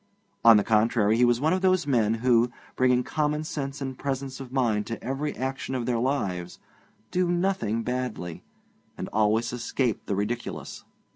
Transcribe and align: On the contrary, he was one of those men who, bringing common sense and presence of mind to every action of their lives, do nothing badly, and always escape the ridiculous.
On 0.43 0.57
the 0.57 0.63
contrary, 0.63 1.15
he 1.15 1.23
was 1.25 1.39
one 1.39 1.53
of 1.53 1.61
those 1.61 1.85
men 1.85 2.15
who, 2.25 2.51
bringing 2.75 3.03
common 3.03 3.43
sense 3.43 3.81
and 3.81 3.95
presence 3.95 4.39
of 4.39 4.51
mind 4.51 4.87
to 4.87 5.03
every 5.03 5.37
action 5.37 5.75
of 5.75 5.85
their 5.85 5.99
lives, 5.99 6.57
do 7.11 7.29
nothing 7.29 7.83
badly, 7.83 8.41
and 8.97 9.09
always 9.13 9.53
escape 9.53 10.07
the 10.07 10.15
ridiculous. 10.15 10.85